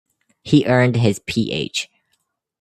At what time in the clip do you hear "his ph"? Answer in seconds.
0.95-1.87